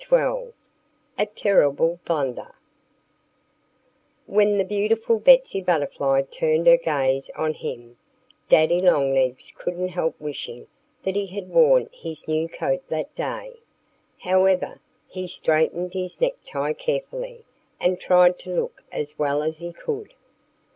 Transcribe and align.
XII 0.09 0.53
A 1.19 1.27
TERRIBLE 1.35 1.99
BLUNDER 2.05 2.55
WHEN 4.25 4.57
the 4.57 4.63
beautiful 4.65 5.19
Betsy 5.19 5.61
Butterfly 5.61 6.23
turned 6.23 6.65
her 6.65 6.75
gaze 6.77 7.29
on 7.35 7.53
him, 7.53 7.97
Daddy 8.49 8.79
Longlegs 8.81 9.53
couldn't 9.55 9.89
help 9.89 10.19
wishing 10.19 10.65
that 11.03 11.15
he 11.15 11.27
had 11.27 11.49
worn 11.49 11.87
his 11.93 12.27
new 12.27 12.47
coat 12.49 12.81
that 12.89 13.13
day. 13.13 13.59
However, 14.17 14.79
he 15.07 15.27
straightened 15.27 15.93
his 15.93 16.19
necktie 16.19 16.73
carefully 16.73 17.45
and 17.79 17.99
tried 17.99 18.39
to 18.39 18.49
look 18.49 18.83
as 18.91 19.19
well 19.19 19.43
as 19.43 19.59
he 19.59 19.71
could. 19.71 20.15